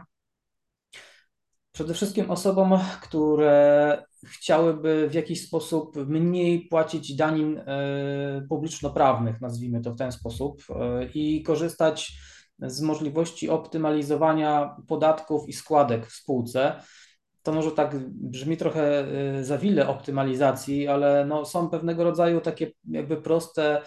Przede 1.72 1.94
wszystkim 1.94 2.32
osobom, 2.32 2.80
które 3.02 4.06
chciałyby 4.26 5.08
w 5.10 5.14
jakiś 5.14 5.48
sposób 5.48 5.96
mniej 5.96 6.68
płacić 6.68 7.16
danin 7.16 7.58
e, 7.58 8.46
publiczno-prawnych, 8.50 9.42
nazwijmy 9.42 9.82
to 9.82 9.92
w 9.92 9.98
ten 9.98 10.12
sposób, 10.12 10.64
e, 10.70 11.06
i 11.06 11.44
korzystać 11.44 12.14
z 12.60 12.82
możliwości 12.82 13.50
optymalizowania 13.50 14.76
podatków 14.88 15.50
i 15.50 15.54
składek 15.54 16.08
w 16.08 16.14
spółce. 16.14 16.82
To 17.44 17.52
może 17.52 17.72
tak 17.72 17.96
brzmi 18.10 18.58
trochę 18.58 19.08
e, 19.40 19.44
za 19.44 19.58
wiele 19.58 19.88
optymalizacji, 19.88 20.88
ale 20.88 21.26
no 21.26 21.46
są 21.46 21.70
pewnego 21.70 22.04
rodzaju 22.04 22.42
takie 22.42 22.72
jakby 22.86 23.18
proste 23.18 23.82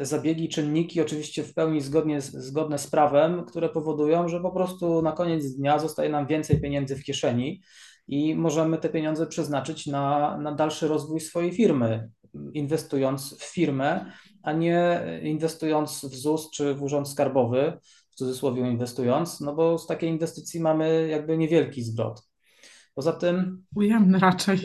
zabiegi, 0.00 0.48
czynniki, 0.48 1.00
oczywiście 1.00 1.42
w 1.42 1.54
pełni 1.54 1.80
zgodnie, 1.80 2.20
zgodne 2.20 2.78
z 2.78 2.86
prawem, 2.86 3.44
które 3.44 3.68
powodują, 3.68 4.28
że 4.28 4.40
po 4.40 4.50
prostu 4.50 5.02
na 5.02 5.12
koniec 5.12 5.56
dnia 5.56 5.78
zostaje 5.78 6.08
nam 6.08 6.26
więcej 6.26 6.60
pieniędzy 6.60 6.96
w 6.96 7.04
kieszeni 7.04 7.62
i 8.08 8.34
możemy 8.34 8.78
te 8.78 8.88
pieniądze 8.88 9.26
przeznaczyć 9.26 9.86
na, 9.86 10.38
na 10.38 10.52
dalszy 10.52 10.88
rozwój 10.88 11.20
swojej 11.20 11.52
firmy, 11.52 12.10
inwestując 12.52 13.38
w 13.38 13.44
firmę, 13.44 14.12
a 14.42 14.52
nie 14.52 15.02
inwestując 15.22 16.04
w 16.04 16.14
ZUS 16.14 16.50
czy 16.50 16.74
w 16.74 16.82
Urząd 16.82 17.08
Skarbowy, 17.08 17.78
w 18.10 18.14
cudzysłowie 18.14 18.62
inwestując, 18.62 19.40
no 19.40 19.54
bo 19.54 19.78
z 19.78 19.86
takiej 19.86 20.10
inwestycji 20.10 20.60
mamy 20.60 21.08
jakby 21.08 21.38
niewielki 21.38 21.82
zwrot. 21.82 22.29
Poza 22.94 23.12
tym. 23.12 23.64
Ujemny 23.76 24.18
raczej. 24.18 24.58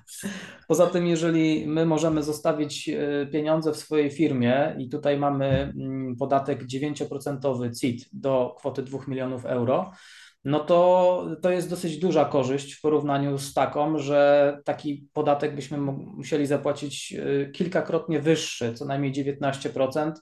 Poza 0.68 0.86
tym, 0.86 1.06
jeżeli 1.06 1.66
my 1.66 1.86
możemy 1.86 2.22
zostawić 2.22 2.88
e, 2.88 3.26
pieniądze 3.26 3.72
w 3.72 3.76
swojej 3.76 4.10
firmie 4.10 4.76
i 4.78 4.88
tutaj 4.88 5.18
mamy 5.18 5.46
mm, 5.46 6.16
podatek 6.16 6.64
9% 6.66 7.80
CIT 7.80 8.08
do 8.12 8.54
kwoty 8.58 8.82
2 8.82 8.98
milionów 9.08 9.44
euro, 9.46 9.92
no 10.44 10.60
to 10.60 11.26
to 11.42 11.50
jest 11.50 11.70
dosyć 11.70 11.98
duża 11.98 12.24
korzyść 12.24 12.72
w 12.72 12.80
porównaniu 12.80 13.38
z 13.38 13.54
taką, 13.54 13.98
że 13.98 14.58
taki 14.64 15.08
podatek 15.12 15.54
byśmy 15.54 15.78
musieli 15.78 16.46
zapłacić 16.46 17.12
e, 17.12 17.50
kilkakrotnie 17.50 18.20
wyższy, 18.20 18.74
co 18.74 18.84
najmniej 18.84 19.12
19%, 19.12 20.12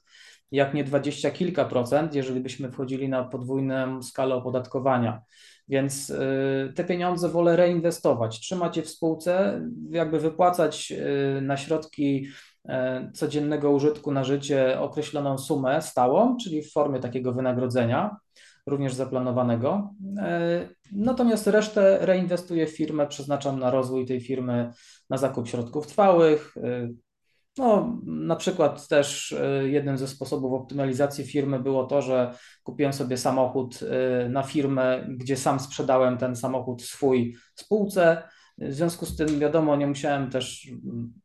jak 0.53 0.75
nie 0.75 0.85
20 0.85 1.31
kilka 1.31 1.65
procent, 1.65 2.15
jeżeli 2.15 2.41
byśmy 2.41 2.73
wchodzili 2.73 3.09
na 3.09 3.25
podwójną 3.25 4.03
skalę 4.03 4.35
opodatkowania. 4.35 5.23
Więc 5.71 6.11
y, 6.11 6.73
te 6.75 6.85
pieniądze 6.85 7.29
wolę 7.29 7.57
reinwestować, 7.57 8.41
trzymać 8.41 8.77
je 8.77 8.83
w 8.83 8.89
spółce, 8.89 9.63
jakby 9.91 10.21
wypłacać 10.21 10.93
y, 10.93 11.41
na 11.41 11.57
środki 11.57 12.27
y, 12.65 12.71
codziennego 13.13 13.71
użytku 13.71 14.13
na 14.13 14.25
życie 14.25 14.81
określoną 14.81 15.39
sumę 15.39 15.83
stałą, 15.83 16.37
czyli 16.37 16.63
w 16.63 16.73
formie 16.73 17.01
takiego 17.01 17.33
wynagrodzenia, 17.33 18.17
również 18.67 18.95
zaplanowanego. 18.95 19.95
Natomiast 20.93 21.47
resztę 21.47 21.99
reinwestuję 22.01 22.67
w 22.67 22.77
firmę, 22.77 23.07
przeznaczam 23.07 23.61
na 23.61 23.71
rozwój 23.71 24.07
tej 24.07 24.21
firmy, 24.21 24.73
na 25.11 25.17
zakup 25.17 25.49
środków 25.49 25.87
trwałych, 25.87 26.55
no, 27.61 27.99
na 28.07 28.37
przykład 28.37 28.89
też 28.89 29.33
e, 29.33 29.69
jednym 29.69 29.99
ze 29.99 30.09
sposobów 30.09 30.53
optymalizacji 30.53 31.25
firmy 31.25 31.61
było 31.61 31.87
to, 31.87 32.03
że 32.03 32.35
kupiłem 32.63 32.93
sobie 32.93 33.17
samochód 33.17 33.81
e, 33.83 34.29
na 34.29 34.43
firmę, 34.43 35.07
gdzie 35.09 35.37
sam 35.37 35.61
sprzedałem 35.61 36.19
ten 36.19 36.37
samochód 36.37 36.83
swój 36.83 37.37
spółce. 37.55 38.23
W 38.59 38.73
związku 38.73 39.07
z 39.07 39.17
tym, 39.17 39.39
wiadomo, 39.39 39.77
nie 39.77 39.87
musiałem 39.87 40.31
też 40.31 40.71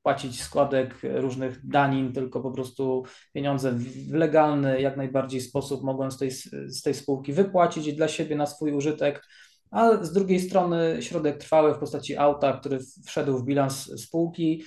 płacić 0.04 0.42
składek 0.42 1.02
różnych 1.04 1.68
danin, 1.68 2.14
tylko 2.14 2.42
po 2.42 2.52
prostu 2.52 3.04
pieniądze 3.34 3.72
w 3.72 4.14
legalny, 4.14 4.82
jak 4.82 4.98
najbardziej 4.98 5.42
sposób 5.42 5.84
mogłem 5.84 6.12
z 6.12 6.18
tej, 6.18 6.32
z 6.68 6.82
tej 6.82 6.94
spółki 6.94 7.34
wypłacić 7.34 7.94
dla 7.94 8.08
siebie 8.08 8.36
na 8.36 8.46
swój 8.46 8.74
użytek. 8.74 9.24
A 9.72 10.04
z 10.04 10.14
drugiej 10.14 10.40
strony 10.40 10.98
środek 11.00 11.38
trwały 11.38 11.74
w 11.74 11.78
postaci 11.78 12.18
auta, 12.18 12.54
który 12.54 12.80
wszedł 13.06 13.38
w 13.38 13.46
bilans 13.46 14.02
spółki, 14.02 14.64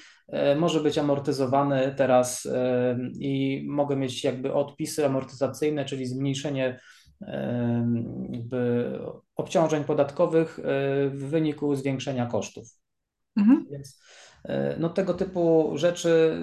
może 0.57 0.81
być 0.81 0.99
amortyzowany 0.99 1.95
teraz 1.97 2.47
e, 2.47 2.99
i 3.21 3.65
mogę 3.69 3.97
mieć 3.97 4.25
jakby 4.25 4.55
odpisy 4.55 5.07
amortyzacyjne, 5.07 5.85
czyli 5.85 6.07
zmniejszenie 6.07 6.81
e, 7.23 7.87
jakby 8.31 8.93
obciążeń 9.37 9.85
podatkowych 9.85 10.61
w 11.11 11.25
wyniku 11.31 11.75
zwiększenia 11.75 12.27
kosztów. 12.27 12.69
Mhm. 13.37 13.67
Więc 13.71 14.01
no, 14.79 14.89
tego 14.89 15.15
typu 15.15 15.73
rzeczy 15.75 16.41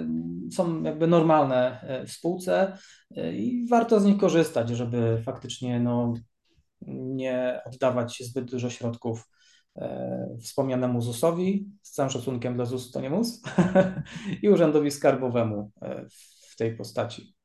są 0.52 0.82
jakby 0.82 1.06
normalne 1.06 1.84
w 2.06 2.12
spółce 2.12 2.78
i 3.16 3.66
warto 3.70 4.00
z 4.00 4.04
nich 4.04 4.18
korzystać, 4.18 4.68
żeby 4.68 5.22
faktycznie 5.24 5.80
no, 5.80 6.14
nie 6.86 7.60
oddawać 7.66 8.22
zbyt 8.22 8.50
dużo 8.50 8.70
środków 8.70 9.28
E, 9.28 9.35
wspomnianemu 10.40 11.00
ZUS-owi, 11.00 11.68
z 11.82 11.90
całym 11.90 12.10
szacunkiem 12.10 12.54
dla 12.54 12.64
ZUS 12.64 12.90
to 12.90 13.00
nie 13.00 13.10
MUS, 13.10 13.42
i 14.42 14.48
Urzędowi 14.48 14.90
Skarbowemu 14.90 15.70
e, 15.82 16.06
w 16.50 16.56
tej 16.56 16.76
postaci. 16.76 17.36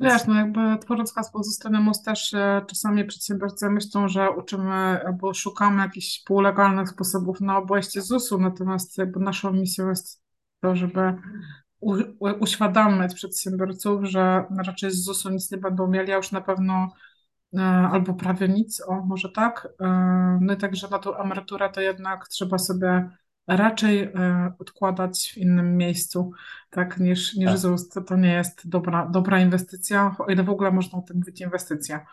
Wiesz, 0.00 0.26
no 0.26 0.34
jakby 0.34 0.60
tworząc 0.80 1.14
hasło 1.14 1.42
ze 1.42 1.50
strony 1.50 1.80
MUS 1.80 2.02
też 2.02 2.34
e, 2.34 2.62
czasami 2.66 3.04
przedsiębiorcy 3.04 3.70
myślą, 3.70 4.08
że 4.08 4.30
uczymy 4.30 5.04
albo 5.06 5.34
szukamy 5.34 5.82
jakichś 5.82 6.22
półlegalnych 6.24 6.88
sposobów 6.88 7.40
na 7.40 7.58
obejście 7.58 8.02
ZUS-u, 8.02 8.38
natomiast 8.38 8.98
jakby 8.98 9.20
naszą 9.20 9.52
misją 9.52 9.88
jest 9.88 10.22
to, 10.60 10.76
żeby 10.76 11.14
u, 11.80 11.96
uświadamiać 12.40 13.14
przedsiębiorców, 13.14 14.04
że 14.04 14.44
raczej 14.66 14.90
z 14.90 15.04
ZUS-u 15.04 15.30
nic 15.30 15.50
nie 15.50 15.58
będą 15.58 15.88
mieli, 15.88 16.12
a 16.12 16.16
już 16.16 16.32
na 16.32 16.40
pewno 16.40 16.88
E, 16.88 16.88
albo 17.60 18.14
prawie 18.14 18.48
nic, 18.48 18.82
o 18.86 19.00
może 19.00 19.28
tak. 19.28 19.68
E, 19.80 20.38
no 20.40 20.54
i 20.54 20.56
także 20.56 20.88
na 20.88 20.98
tą 20.98 21.16
emeryturę 21.16 21.70
to 21.70 21.80
jednak 21.80 22.28
trzeba 22.28 22.58
sobie 22.58 23.10
raczej 23.46 24.02
e, 24.02 24.52
odkładać 24.58 25.32
w 25.34 25.36
innym 25.36 25.76
miejscu, 25.76 26.30
tak, 26.70 26.98
niż, 26.98 27.34
niż 27.34 27.48
tak. 27.50 27.58
ZUS. 27.58 27.88
To, 27.88 28.00
to 28.00 28.16
nie 28.16 28.32
jest 28.32 28.68
dobra, 28.68 29.06
dobra 29.06 29.40
inwestycja, 29.40 30.16
o 30.18 30.26
ile 30.26 30.44
w 30.44 30.50
ogóle 30.50 30.72
można 30.72 30.98
o 30.98 31.02
tym 31.02 31.16
mówić 31.16 31.40
inwestycja, 31.40 32.06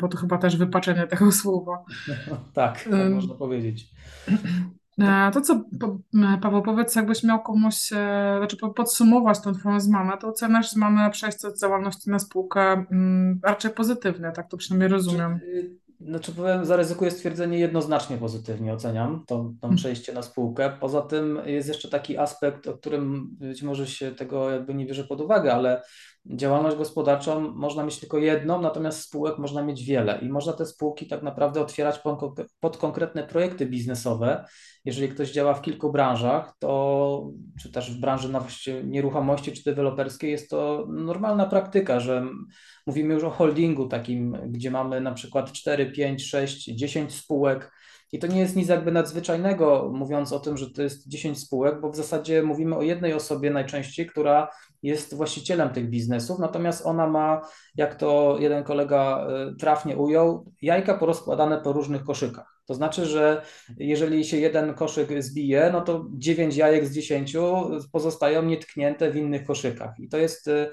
bo 0.00 0.08
to 0.08 0.18
chyba 0.18 0.38
też 0.38 0.56
wypaczenie 0.56 1.06
tego 1.06 1.32
słowa. 1.42 1.84
tak, 2.52 2.84
tak 2.84 3.10
można 3.10 3.34
powiedzieć. 3.34 3.90
E, 5.00 5.30
to 5.30 5.40
co, 5.40 5.64
Paweł, 6.42 6.62
powiedz, 6.62 6.94
jakbyś 6.94 7.22
miał 7.22 7.42
komuś, 7.42 7.92
e, 7.92 8.34
znaczy 8.38 8.56
podsumować 8.56 9.40
tą 9.40 9.52
twoją 9.52 9.80
zmianę, 9.80 10.12
to 10.20 10.28
oceniasz 10.28 10.70
zmianę 10.70 11.10
przejścia 11.10 11.50
z 11.50 11.60
działalności 11.60 12.10
na 12.10 12.18
spółkę 12.18 12.86
mm, 12.90 13.40
raczej 13.42 13.70
pozytywnie, 13.70 14.32
tak 14.34 14.48
to 14.48 14.56
przynajmniej 14.56 14.88
rozumiem. 14.88 15.32
Y, 15.42 15.70
znaczy 16.00 16.32
powiem, 16.32 16.64
zaryzykuję 16.64 17.10
stwierdzenie 17.10 17.58
jednoznacznie 17.58 18.18
pozytywnie 18.18 18.72
oceniam 18.72 19.24
to, 19.26 19.36
to 19.36 19.60
hmm. 19.60 19.76
przejście 19.76 20.12
na 20.12 20.22
spółkę. 20.22 20.76
Poza 20.80 21.02
tym 21.02 21.38
jest 21.46 21.68
jeszcze 21.68 21.88
taki 21.88 22.18
aspekt, 22.18 22.66
o 22.66 22.74
którym 22.74 23.28
być 23.30 23.62
może 23.62 23.86
się 23.86 24.12
tego 24.12 24.50
jakby 24.50 24.74
nie 24.74 24.86
bierze 24.86 25.04
pod 25.04 25.20
uwagę, 25.20 25.54
ale 25.54 25.82
działalność 26.26 26.76
gospodarczą 26.76 27.40
można 27.40 27.84
mieć 27.84 28.00
tylko 28.00 28.18
jedną, 28.18 28.60
natomiast 28.60 29.00
spółek 29.00 29.38
można 29.38 29.62
mieć 29.62 29.84
wiele 29.84 30.18
i 30.22 30.28
można 30.28 30.52
te 30.52 30.66
spółki 30.66 31.06
tak 31.06 31.22
naprawdę 31.22 31.60
otwierać 31.60 32.00
pod, 32.60 32.76
konkretne 32.76 33.26
projekty 33.26 33.66
biznesowe. 33.66 34.44
Jeżeli 34.84 35.08
ktoś 35.08 35.30
działa 35.30 35.54
w 35.54 35.62
kilku 35.62 35.92
branżach, 35.92 36.54
to 36.58 37.30
czy 37.60 37.72
też 37.72 37.96
w 37.96 38.00
branży 38.00 38.32
nieruchomości 38.84 39.52
czy 39.52 39.64
deweloperskiej 39.64 40.30
jest 40.30 40.50
to 40.50 40.86
normalna 40.88 41.46
praktyka, 41.46 42.00
że 42.00 42.26
mówimy 42.86 43.14
już 43.14 43.24
o 43.24 43.30
holdingu 43.30 43.88
takim, 43.88 44.36
gdzie 44.46 44.70
mamy 44.70 45.00
na 45.00 45.12
przykład 45.12 45.52
4, 45.52 45.92
5, 45.92 46.26
6, 46.26 46.64
10 46.64 47.14
spółek 47.14 47.72
i 48.12 48.18
to 48.18 48.26
nie 48.26 48.40
jest 48.40 48.56
nic 48.56 48.68
jakby 48.68 48.92
nadzwyczajnego, 48.92 49.90
mówiąc 49.94 50.32
o 50.32 50.40
tym, 50.40 50.56
że 50.56 50.70
to 50.70 50.82
jest 50.82 51.08
10 51.08 51.38
spółek, 51.38 51.80
bo 51.80 51.90
w 51.90 51.96
zasadzie 51.96 52.42
mówimy 52.42 52.76
o 52.76 52.82
jednej 52.82 53.12
osobie 53.12 53.50
najczęściej, 53.50 54.06
która 54.06 54.48
jest 54.84 55.14
właścicielem 55.14 55.70
tych 55.70 55.90
biznesów, 55.90 56.38
natomiast 56.38 56.86
ona 56.86 57.06
ma, 57.06 57.40
jak 57.74 57.94
to 57.94 58.36
jeden 58.40 58.64
kolega 58.64 59.26
e, 59.28 59.54
trafnie 59.56 59.96
ujął, 59.96 60.52
jajka 60.62 60.94
porozkładane 60.94 61.60
po 61.60 61.72
różnych 61.72 62.04
koszykach. 62.04 62.60
To 62.66 62.74
znaczy, 62.74 63.06
że 63.06 63.42
jeżeli 63.78 64.24
się 64.24 64.36
jeden 64.36 64.74
koszyk 64.74 65.22
zbije, 65.22 65.70
no 65.72 65.80
to 65.80 66.06
9 66.12 66.56
jajek 66.56 66.86
z 66.86 66.92
10 66.92 67.36
pozostają 67.92 68.42
nietknięte 68.42 69.10
w 69.10 69.16
innych 69.16 69.44
koszykach. 69.46 70.00
I 70.00 70.08
to 70.08 70.18
jest 70.18 70.48
e, 70.48 70.70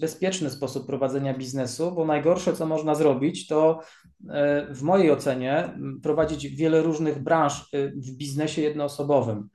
bezpieczny 0.00 0.50
sposób 0.50 0.86
prowadzenia 0.86 1.34
biznesu, 1.34 1.92
bo 1.92 2.04
najgorsze, 2.04 2.52
co 2.52 2.66
można 2.66 2.94
zrobić, 2.94 3.46
to 3.46 3.80
e, 4.28 4.66
w 4.74 4.82
mojej 4.82 5.10
ocenie 5.10 5.78
prowadzić 6.02 6.48
wiele 6.48 6.82
różnych 6.82 7.22
branż 7.22 7.70
w 7.96 8.10
biznesie 8.10 8.62
jednoosobowym. 8.62 9.48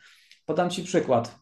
Podam 0.46 0.70
Ci 0.70 0.84
przykład 0.84 1.41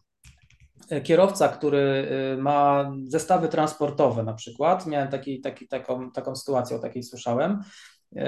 kierowca, 1.04 1.48
który 1.48 2.08
y, 2.34 2.42
ma 2.42 2.90
zestawy 3.06 3.48
transportowe 3.48 4.22
na 4.22 4.34
przykład, 4.34 4.86
miałem 4.86 5.08
taki, 5.08 5.40
taki, 5.40 5.68
taką, 5.68 6.10
taką 6.10 6.36
sytuację, 6.36 6.76
o 6.76 6.80
takiej 6.80 7.02
słyszałem, 7.02 7.60
y, 8.16 8.20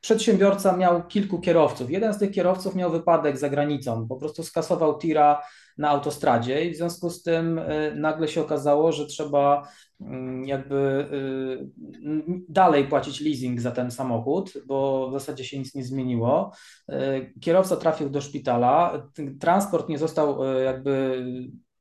przedsiębiorca 0.00 0.76
miał 0.76 1.06
kilku 1.06 1.40
kierowców. 1.40 1.90
Jeden 1.90 2.14
z 2.14 2.18
tych 2.18 2.30
kierowców 2.30 2.74
miał 2.74 2.90
wypadek 2.90 3.38
za 3.38 3.48
granicą, 3.48 4.08
po 4.08 4.16
prostu 4.16 4.42
skasował 4.42 4.98
tira 4.98 5.42
na 5.78 5.88
autostradzie 5.88 6.64
i 6.64 6.74
w 6.74 6.76
związku 6.76 7.10
z 7.10 7.22
tym 7.22 7.58
y, 7.58 7.94
nagle 7.96 8.28
się 8.28 8.40
okazało, 8.40 8.92
że 8.92 9.06
trzeba 9.06 9.68
mm, 10.00 10.44
jakby 10.44 11.08
y, 11.12 12.44
dalej 12.48 12.88
płacić 12.88 13.20
leasing 13.20 13.60
za 13.60 13.70
ten 13.70 13.90
samochód, 13.90 14.52
bo 14.66 15.08
w 15.10 15.12
zasadzie 15.12 15.44
się 15.44 15.58
nic 15.58 15.74
nie 15.74 15.84
zmieniło. 15.84 16.52
Y, 16.92 17.32
kierowca 17.40 17.76
trafił 17.76 18.10
do 18.10 18.20
szpitala, 18.20 19.02
transport 19.40 19.88
nie 19.88 19.98
został 19.98 20.44
jakby 20.64 21.24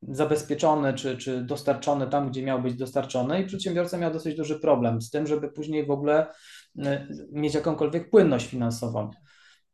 zabezpieczony 0.08 0.94
czy, 0.94 1.18
czy 1.18 1.44
dostarczony 1.44 2.08
tam, 2.08 2.30
gdzie 2.30 2.44
miał 2.44 2.62
być 2.62 2.76
dostarczony 2.76 3.42
i 3.42 3.46
przedsiębiorca 3.46 3.98
miał 3.98 4.14
dosyć 4.14 4.36
duży 4.36 4.60
problem 4.60 5.02
z 5.02 5.10
tym, 5.10 5.28
żeby 5.28 5.52
później 5.52 5.86
w 5.86 5.92
ogóle 5.92 6.28
mieć 7.32 7.54
jakąkolwiek 7.54 8.10
płynność 8.10 8.48
finansową. 8.48 9.12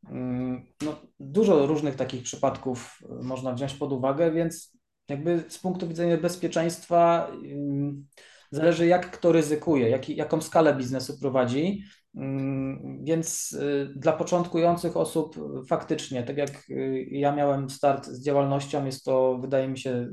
Mm, 0.09 0.65
no, 0.81 1.01
dużo 1.19 1.65
różnych 1.65 1.95
takich 1.95 2.23
przypadków 2.23 2.99
y, 3.21 3.23
można 3.23 3.53
wziąć 3.53 3.73
pod 3.73 3.91
uwagę, 3.91 4.31
więc 4.31 4.77
jakby 5.09 5.43
z 5.49 5.59
punktu 5.59 5.87
widzenia 5.87 6.17
bezpieczeństwa 6.17 7.27
mm, 7.45 8.07
zależy 8.51 8.87
jak 8.87 9.11
kto 9.11 9.31
ryzykuje, 9.31 9.89
jak, 9.89 10.09
jaką 10.09 10.41
skalę 10.41 10.75
biznesu 10.75 11.19
prowadzi. 11.19 11.83
Mm, 12.15 13.03
więc 13.03 13.51
y, 13.51 13.93
dla 13.95 14.13
początkujących 14.13 14.97
osób 14.97 15.35
faktycznie, 15.67 16.23
tak 16.23 16.37
jak 16.37 16.69
y, 16.69 17.07
ja 17.11 17.35
miałem 17.35 17.69
start 17.69 18.05
z 18.07 18.23
działalnością, 18.25 18.85
jest 18.85 19.05
to, 19.05 19.37
wydaje 19.41 19.67
mi 19.67 19.77
się, 19.77 20.07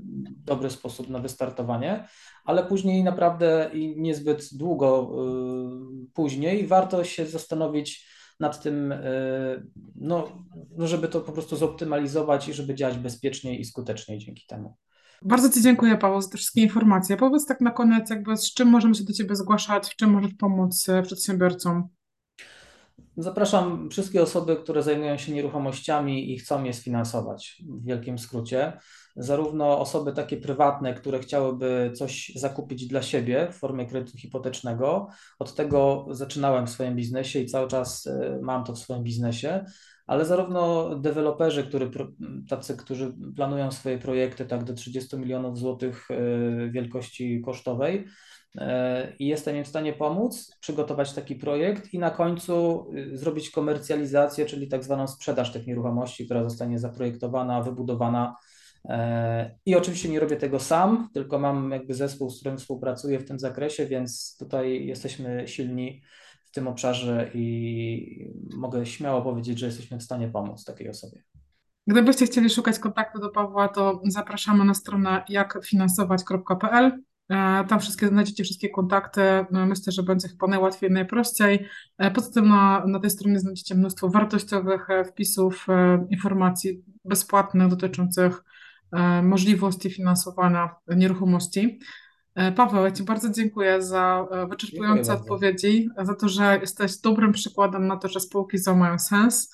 dobry 0.44 0.70
sposób 0.70 1.08
na 1.08 1.18
wystartowanie, 1.18 2.08
ale 2.44 2.64
później 2.66 3.04
naprawdę 3.04 3.70
i 3.74 4.00
niezbyt 4.00 4.48
długo 4.52 5.10
później 6.14 6.66
warto 6.66 7.04
się 7.04 7.26
zastanowić, 7.26 8.08
nad 8.40 8.62
tym, 8.62 8.94
no, 9.96 10.28
no, 10.76 10.86
żeby 10.86 11.08
to 11.08 11.20
po 11.20 11.32
prostu 11.32 11.56
zoptymalizować 11.56 12.48
i 12.48 12.52
żeby 12.52 12.74
działać 12.74 12.98
bezpieczniej 12.98 13.60
i 13.60 13.64
skuteczniej 13.64 14.18
dzięki 14.18 14.46
temu. 14.46 14.76
Bardzo 15.22 15.50
Ci 15.50 15.62
dziękuję, 15.62 15.96
Paweł, 15.96 16.20
za 16.20 16.28
te 16.28 16.38
wszystkie 16.38 16.60
informacje. 16.60 17.16
Powiedz 17.16 17.46
tak 17.46 17.60
na 17.60 17.70
koniec, 17.70 18.10
jakby 18.10 18.36
z 18.36 18.54
czym 18.54 18.68
możemy 18.68 18.94
się 18.94 19.04
do 19.04 19.12
Ciebie 19.12 19.36
zgłaszać, 19.36 19.88
w 19.88 19.96
czym 19.96 20.10
możesz 20.10 20.34
pomóc 20.34 20.88
e, 20.88 21.02
przedsiębiorcom? 21.02 21.88
Zapraszam 23.16 23.90
wszystkie 23.90 24.22
osoby, 24.22 24.56
które 24.56 24.82
zajmują 24.82 25.16
się 25.16 25.32
nieruchomościami 25.32 26.32
i 26.32 26.38
chcą 26.38 26.64
je 26.64 26.72
sfinansować, 26.72 27.62
w 27.68 27.84
wielkim 27.84 28.18
skrócie. 28.18 28.72
Zarówno 29.16 29.80
osoby 29.80 30.12
takie 30.12 30.36
prywatne, 30.36 30.94
które 30.94 31.18
chciałyby 31.18 31.92
coś 31.94 32.32
zakupić 32.34 32.86
dla 32.86 33.02
siebie 33.02 33.48
w 33.52 33.56
formie 33.56 33.86
kredytu 33.86 34.18
hipotecznego. 34.18 35.08
Od 35.38 35.54
tego 35.54 36.06
zaczynałem 36.10 36.66
w 36.66 36.70
swoim 36.70 36.96
biznesie 36.96 37.38
i 37.38 37.46
cały 37.46 37.68
czas 37.68 38.06
e, 38.06 38.38
mam 38.42 38.64
to 38.64 38.72
w 38.72 38.78
swoim 38.78 39.02
biznesie, 39.02 39.64
ale 40.08 40.24
zarówno 40.24 40.94
deweloperzy, 40.96 41.64
który, 41.64 41.90
tacy, 42.48 42.76
którzy 42.76 43.14
planują 43.36 43.70
swoje 43.70 43.98
projekty 43.98 44.44
tak 44.44 44.64
do 44.64 44.74
30 44.74 45.16
milionów 45.16 45.58
złotych 45.58 46.08
e, 46.10 46.70
wielkości 46.70 47.42
kosztowej, 47.44 48.04
i 49.18 49.26
jestem 49.26 49.56
im 49.56 49.64
w 49.64 49.68
stanie 49.68 49.92
pomóc, 49.92 50.56
przygotować 50.60 51.12
taki 51.12 51.36
projekt 51.36 51.94
i 51.94 51.98
na 51.98 52.10
końcu 52.10 52.86
y, 52.96 53.18
zrobić 53.18 53.50
komercjalizację, 53.50 54.46
czyli 54.46 54.68
tak 54.68 54.84
zwaną 54.84 55.06
sprzedaż 55.06 55.52
tych 55.52 55.66
nieruchomości, 55.66 56.24
która 56.24 56.44
zostanie 56.44 56.78
zaprojektowana, 56.78 57.62
wybudowana. 57.62 58.36
E, 58.84 59.54
I 59.66 59.76
oczywiście 59.76 60.08
nie 60.08 60.20
robię 60.20 60.36
tego 60.36 60.60
sam, 60.60 61.08
tylko 61.14 61.38
mam 61.38 61.70
jakby 61.70 61.94
zespół, 61.94 62.30
z 62.30 62.40
którym 62.40 62.58
współpracuję 62.58 63.18
w 63.18 63.24
tym 63.24 63.38
zakresie, 63.38 63.86
więc 63.86 64.36
tutaj 64.38 64.86
jesteśmy 64.86 65.48
silni 65.48 66.02
tym 66.58 66.68
obszarze 66.68 67.30
i 67.34 68.32
mogę 68.56 68.86
śmiało 68.86 69.22
powiedzieć, 69.22 69.58
że 69.58 69.66
jesteśmy 69.66 69.98
w 69.98 70.02
stanie 70.02 70.28
pomóc 70.28 70.64
takiej 70.64 70.88
osobie. 70.88 71.22
Gdybyście 71.86 72.26
chcieli 72.26 72.50
szukać 72.50 72.78
kontaktu 72.78 73.18
do 73.20 73.28
Pawła, 73.28 73.68
to 73.68 74.00
zapraszamy 74.04 74.64
na 74.64 74.74
stronę 74.74 75.24
jakfinansować.pl. 75.28 77.02
E, 77.28 77.64
tam 77.68 77.80
wszystkie 77.80 78.08
znajdziecie 78.08 78.44
wszystkie 78.44 78.68
kontakty. 78.68 79.20
No, 79.50 79.66
myślę, 79.66 79.92
że 79.92 80.02
będzie 80.02 80.28
chyba 80.28 80.46
najłatwiej, 80.46 80.90
najprościej. 80.90 81.66
E, 81.98 82.10
poza 82.10 82.32
tym 82.32 82.48
na, 82.48 82.86
na 82.86 83.00
tej 83.00 83.10
stronie 83.10 83.40
znajdziecie 83.40 83.74
mnóstwo 83.74 84.08
wartościowych 84.08 84.90
e, 84.90 85.04
wpisów, 85.04 85.66
informacji 86.10 86.84
bezpłatnych 87.04 87.68
dotyczących 87.68 88.44
możliwości 89.22 89.90
finansowania 89.90 90.74
nieruchomości. 90.88 91.78
Paweł, 92.56 92.84
ja 92.84 92.90
Ci 92.90 93.02
bardzo 93.02 93.30
dziękuję 93.30 93.82
za 93.82 94.26
wyczerpujące 94.48 95.02
dziękuję 95.02 95.32
odpowiedzi, 95.32 95.88
bardzo. 95.96 96.12
za 96.12 96.20
to, 96.20 96.28
że 96.28 96.58
jesteś 96.60 96.96
dobrym 96.96 97.32
przykładem 97.32 97.86
na 97.86 97.96
to, 97.96 98.08
że 98.08 98.20
spółki 98.20 98.58
ZO 98.58 98.74
mają 98.74 98.98
sens 98.98 99.50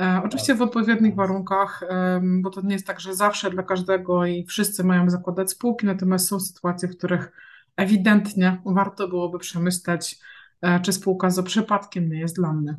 E, 0.00 0.22
oczywiście 0.24 0.54
w 0.54 0.62
odpowiednich 0.62 1.14
warunkach, 1.14 1.84
bo 2.22 2.50
to 2.50 2.60
nie 2.60 2.72
jest 2.72 2.86
tak, 2.86 3.00
że 3.00 3.14
zawsze 3.14 3.50
dla 3.50 3.62
każdego 3.62 4.26
i 4.26 4.46
wszyscy 4.46 4.84
mają 4.84 5.10
zakładać 5.10 5.50
spółki, 5.50 5.86
natomiast 5.86 6.28
są 6.28 6.40
sytuacje, 6.40 6.88
w 6.88 6.96
których 6.96 7.32
ewidentnie 7.76 8.62
warto 8.64 9.08
byłoby 9.08 9.38
przemyśleć, 9.38 10.18
e, 10.62 10.80
czy 10.80 10.92
spółka 10.92 11.30
za 11.30 11.42
przypadkiem 11.42 12.08
nie 12.08 12.20
jest 12.20 12.36
dla 12.36 12.52
mnie. 12.52 12.76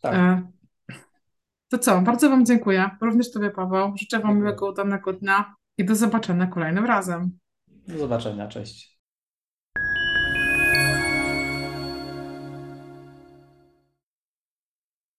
Tak. 0.00 0.14
E, 0.14 0.42
to 1.68 1.78
co, 1.78 2.00
bardzo 2.00 2.30
Wam 2.30 2.46
dziękuję. 2.46 2.90
Również 3.00 3.32
Tobie, 3.32 3.50
Paweł. 3.50 3.92
Życzę 3.96 4.20
Wam 4.20 4.36
miłego, 4.36 4.70
udanego 4.70 5.12
dnia 5.12 5.54
i 5.78 5.84
do 5.84 5.94
zobaczenia 5.94 6.46
kolejnym 6.46 6.84
razem. 6.84 7.38
Do 7.88 7.98
zobaczenia, 7.98 8.48
cześć. 8.48 8.91